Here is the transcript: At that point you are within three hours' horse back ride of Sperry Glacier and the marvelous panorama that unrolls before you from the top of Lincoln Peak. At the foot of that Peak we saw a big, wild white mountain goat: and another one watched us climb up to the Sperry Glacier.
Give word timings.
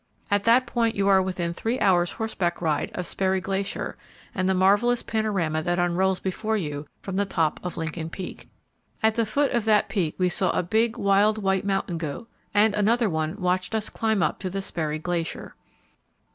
At 0.31 0.45
that 0.45 0.65
point 0.65 0.95
you 0.95 1.07
are 1.09 1.21
within 1.21 1.53
three 1.53 1.79
hours' 1.79 2.13
horse 2.13 2.33
back 2.33 2.59
ride 2.59 2.89
of 2.95 3.05
Sperry 3.05 3.39
Glacier 3.39 3.99
and 4.33 4.49
the 4.49 4.55
marvelous 4.55 5.03
panorama 5.03 5.61
that 5.61 5.77
unrolls 5.77 6.19
before 6.19 6.57
you 6.57 6.87
from 7.03 7.17
the 7.17 7.25
top 7.25 7.59
of 7.61 7.77
Lincoln 7.77 8.09
Peak. 8.09 8.47
At 9.03 9.13
the 9.13 9.27
foot 9.27 9.51
of 9.51 9.63
that 9.65 9.89
Peak 9.89 10.15
we 10.17 10.27
saw 10.27 10.49
a 10.57 10.63
big, 10.63 10.97
wild 10.97 11.37
white 11.37 11.65
mountain 11.67 11.99
goat: 11.99 12.27
and 12.51 12.73
another 12.73 13.11
one 13.11 13.39
watched 13.39 13.75
us 13.75 13.91
climb 13.91 14.23
up 14.23 14.39
to 14.39 14.49
the 14.49 14.63
Sperry 14.63 14.97
Glacier. 14.97 15.55